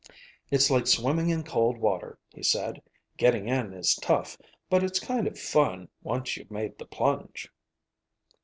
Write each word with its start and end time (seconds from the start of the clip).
"It's 0.49 0.71
like 0.71 0.87
swimming 0.87 1.29
in 1.29 1.43
cold 1.43 1.77
water," 1.77 2.17
he 2.33 2.41
said. 2.41 2.81
"Getting 3.17 3.47
in 3.47 3.71
is 3.71 3.93
tough, 3.93 4.35
but 4.67 4.81
it's 4.83 4.99
kind 4.99 5.27
of 5.27 5.37
fun 5.37 5.89
once 6.01 6.37
you've 6.37 6.49
made 6.49 6.79
the 6.79 6.87
plunge." 6.87 7.51